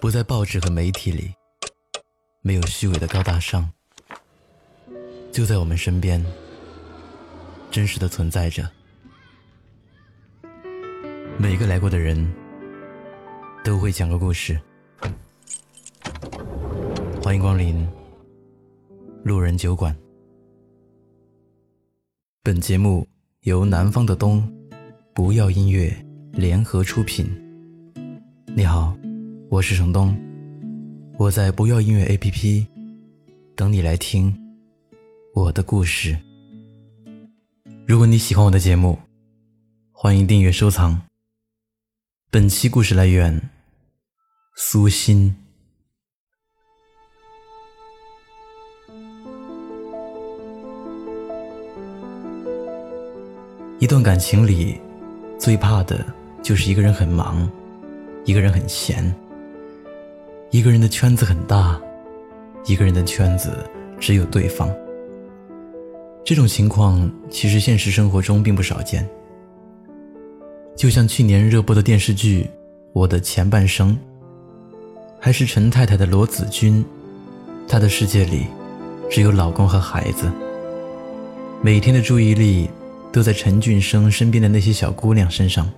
[0.00, 1.34] 不在报纸和媒体里，
[2.40, 3.68] 没有虚伪的高大上，
[5.32, 6.24] 就在我们身边，
[7.68, 8.68] 真实的存在着。
[11.36, 12.32] 每个来过的人
[13.64, 14.58] 都会讲个故事。
[17.20, 17.86] 欢迎光临
[19.24, 19.94] 路人酒馆。
[22.44, 23.06] 本节目
[23.40, 24.48] 由南方的冬
[25.12, 25.92] 不要音乐
[26.32, 27.28] 联合出品。
[28.54, 28.96] 你好。
[29.50, 30.14] 我是程东，
[31.16, 32.66] 我在不要音乐 APP
[33.56, 34.36] 等你来听
[35.32, 36.18] 我的故事。
[37.86, 38.98] 如果你喜欢我的节目，
[39.90, 41.00] 欢迎订阅收藏。
[42.30, 43.40] 本期故事来源：
[44.54, 45.34] 苏欣。
[53.78, 54.78] 一段感情里，
[55.38, 56.04] 最怕的
[56.42, 57.50] 就是一个人很忙，
[58.26, 59.10] 一个人很闲。
[60.50, 61.78] 一个人的圈子很大，
[62.64, 63.52] 一个人的圈子
[64.00, 64.74] 只有对方。
[66.24, 69.06] 这种情况其实现实生活中并不少见。
[70.74, 72.44] 就像去年热播的电视剧
[72.94, 73.92] 《我的前半生》，
[75.20, 76.82] 还是陈太太的罗子君，
[77.68, 78.46] 她的世界里
[79.10, 80.32] 只有老公和孩子，
[81.60, 82.70] 每天的注意力
[83.12, 85.70] 都在陈俊生身边的那些小姑娘身上，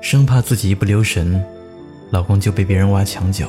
[0.00, 1.44] 生怕自己一不留神，
[2.10, 3.46] 老公就被别人挖墙脚。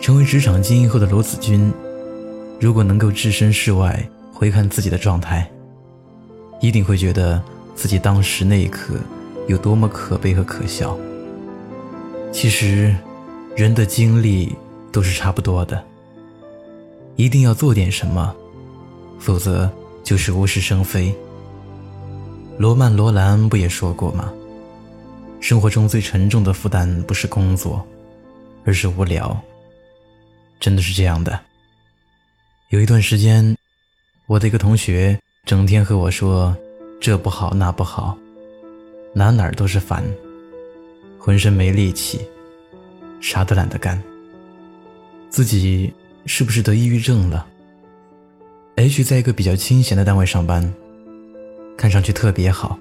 [0.00, 1.72] 成为职场精英后的罗子君，
[2.60, 5.50] 如果能够置身事外回看自己的状态，
[6.60, 7.42] 一定会觉得
[7.74, 8.94] 自己当时那一刻
[9.48, 10.96] 有多么可悲和可笑。
[12.32, 12.94] 其实，
[13.56, 14.54] 人的经历
[14.92, 15.82] 都是差不多的。
[17.16, 18.34] 一定要做点什么，
[19.18, 19.70] 否则
[20.04, 21.14] 就是无事生非。
[22.58, 24.30] 罗曼·罗兰不也说过吗？
[25.40, 27.82] 生活中最沉重的负担不是工作，
[28.64, 29.34] 而是无聊。
[30.66, 31.38] 真的是这样的。
[32.70, 33.56] 有一段时间，
[34.26, 36.56] 我的一个同学整天和我说
[37.00, 38.18] 这不好那不好，
[39.14, 40.02] 哪哪都是烦，
[41.20, 42.20] 浑身没力气，
[43.20, 44.02] 啥都懒得干。
[45.30, 45.94] 自己
[46.24, 47.46] 是不是得抑郁症了
[48.74, 50.74] ？H 在一个比较清闲的单位上班，
[51.78, 52.76] 看上去特别好，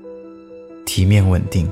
[0.88, 1.72] 体面稳定。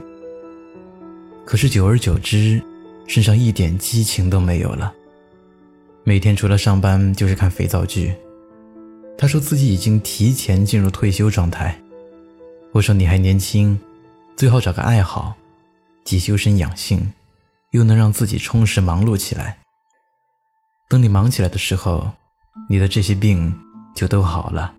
[1.44, 2.62] 可是久而久之，
[3.08, 4.94] 身上一点激情都没有了。
[6.06, 8.14] 每天除了上班就是看肥皂剧。
[9.18, 11.80] 他说自己已经提前进入退休状态。
[12.74, 13.80] 我说你还年轻，
[14.36, 15.34] 最好找个爱好，
[16.04, 17.14] 既修身养性，
[17.72, 19.58] 又能让自己充实忙碌起来。
[20.90, 22.12] 等你忙起来的时候，
[22.68, 23.54] 你的这些病
[23.96, 24.74] 就都好了。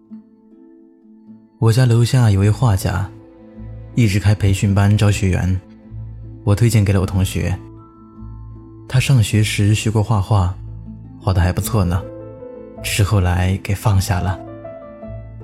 [1.59, 3.11] 我家楼下有位画家，
[3.95, 5.61] 一直开培训班招学员，
[6.45, 7.59] 我推荐给了我同学。
[8.87, 10.55] 他上学时学过画画。
[11.25, 12.05] 画的还不错呢，
[12.83, 14.39] 只是后来给放下了。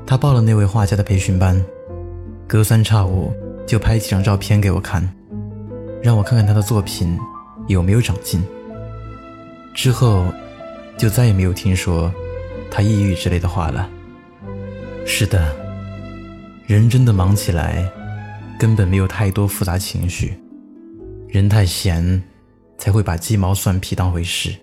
[0.07, 1.59] 他报了那位画家的培训班，
[2.47, 3.33] 隔三差五
[3.67, 5.03] 就拍几张照片给我看，
[6.03, 7.19] 让我看看他的作品
[7.67, 8.45] 有没有长进。
[9.73, 10.27] 之后
[10.99, 12.13] 就再也没有听说
[12.71, 13.89] 他抑郁之类的话了。
[15.07, 15.57] 是的，
[16.67, 17.91] 人真的忙起来，
[18.59, 20.35] 根本没有太多复杂情绪，
[21.27, 22.23] 人太闲，
[22.77, 24.55] 才会把鸡毛蒜皮当回事。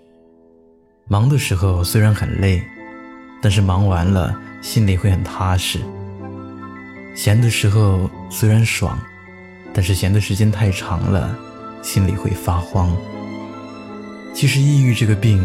[1.10, 2.62] 忙的时候虽然很累，
[3.42, 5.80] 但是忙完了心里会很踏实。
[7.16, 9.00] 闲的时候虽然爽，
[9.74, 11.34] 但是闲的时间太长了，
[11.82, 12.94] 心里会发慌。
[14.34, 15.42] 其实抑郁这个病，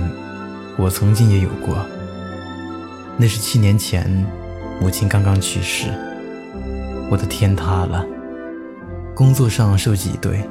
[0.77, 1.77] 我曾经也有过。
[3.17, 4.11] 那是七年前，
[4.81, 5.87] 母亲刚刚去世，
[7.09, 8.05] 我的天塌了，
[9.15, 10.43] 工作上受挤兑，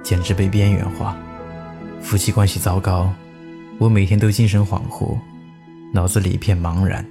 [0.00, 1.16] 简直被边缘化，
[2.00, 3.12] 夫妻关系糟糕。
[3.80, 5.18] 我每天都精神恍惚，
[5.90, 7.02] 脑子里一片茫然。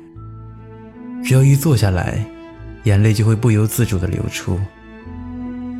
[1.23, 2.23] 只要一坐下来，
[2.83, 4.59] 眼泪就会不由自主地流出。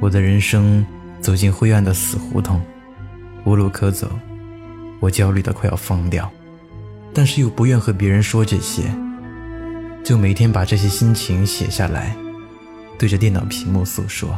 [0.02, 0.84] 我的人生
[1.22, 2.60] 走进灰暗的死胡同，
[3.46, 4.10] 无路可走。
[5.00, 6.28] 我焦虑的快要疯掉，
[7.13, 8.81] 但是又不愿和别人说这些，
[10.04, 12.16] 就每天把这些心情写下来，
[12.98, 14.36] 对着电脑屏幕诉说。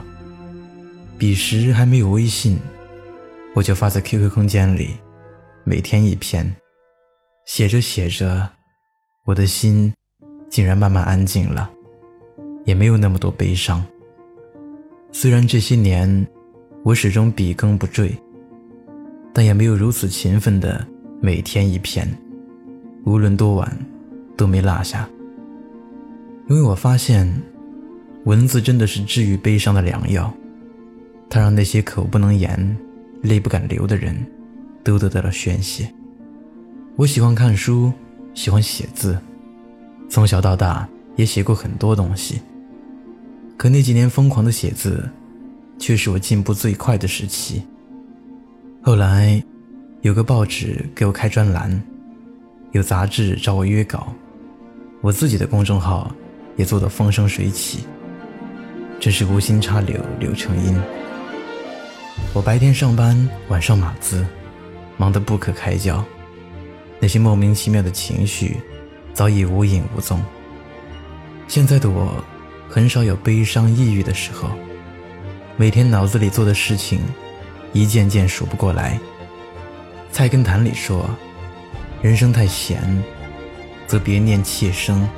[1.18, 2.60] 彼时还没有微信，
[3.56, 4.98] 我就发在 QQ 空间里。
[5.64, 6.56] 每天一篇，
[7.46, 8.50] 写着写着，
[9.26, 9.94] 我的心
[10.50, 11.70] 竟然慢慢安静了，
[12.66, 13.84] 也没有那么多悲伤。
[15.12, 16.28] 虽然这些年
[16.84, 18.12] 我始终笔耕不缀，
[19.32, 20.86] 但也没有如此勤奋的
[21.22, 22.08] 每天一篇，
[23.06, 23.72] 无论多晚
[24.36, 25.08] 都没落下。
[26.50, 27.32] 因为我发现，
[28.26, 30.34] 文字真的是治愈悲伤的良药，
[31.30, 32.78] 它让那些口不能言、
[33.22, 34.16] 泪不敢流的人。
[34.84, 35.92] 都得到了宣泄。
[36.96, 37.92] 我喜欢看书，
[38.34, 39.18] 喜欢写字，
[40.10, 42.42] 从小到大也写过很多东西。
[43.58, 45.10] 可那几年疯狂的写字，
[45.78, 47.62] 却是我进步最快的时期。
[48.82, 49.42] 后来，
[50.02, 51.82] 有个报纸给我开专栏，
[52.72, 54.14] 有杂志找我约稿，
[55.02, 56.12] 我自己的公众号
[56.58, 57.80] 也做得风生水起。
[59.00, 60.80] 真是无心插柳柳成荫。
[62.34, 64.26] 我白天上班，晚上码字，
[65.02, 66.06] 忙得不可开交。
[67.00, 68.58] 那些莫名其妙的情绪，
[69.16, 70.24] 早已无影无踪。
[71.48, 72.24] 现在的我，
[72.70, 74.52] 很少有悲伤抑郁的时候。
[75.58, 77.00] 每天脑子里做的事情，
[77.74, 79.00] 一件件数不过来。
[80.12, 81.10] 菜根谭里说
[82.04, 83.04] ：“人生太闲，
[83.88, 85.10] 则别念妾生。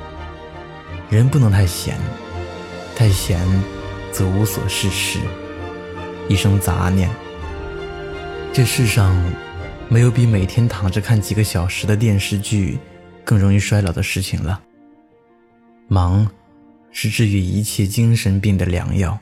[1.10, 1.98] 人不能太闲，
[2.96, 3.38] 太闲，
[4.10, 5.18] 则无所事事，
[6.26, 7.10] 一生杂念。
[8.50, 9.14] 这世上。”
[9.88, 12.78] 没有比每天躺着看几个小时的电视剧
[13.24, 14.60] 更容易衰老的事情了。
[15.86, 16.28] 忙，
[16.90, 19.18] 是治愈一切精神病的良药，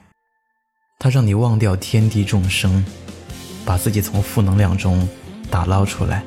[0.99, 2.85] 它让你忘掉天地众生，
[3.65, 5.07] 把自己从负能量中
[5.51, 6.25] 打捞出来，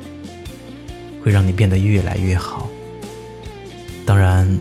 [1.23, 2.69] 会让你变得越来越好。
[4.05, 4.59] 当然，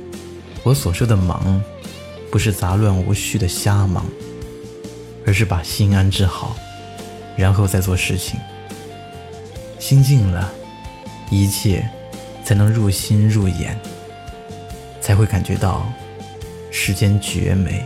[0.62, 1.62] 我所说的忙，
[2.30, 4.06] 不是杂乱无序的瞎忙，
[5.26, 6.56] 而是把心安置好，
[7.36, 8.40] 然后再做事情。
[9.86, 10.50] 心静了，
[11.28, 11.86] 一切
[12.42, 13.78] 才能入心入眼，
[14.98, 15.86] 才会感觉到
[16.70, 17.84] 世间绝美。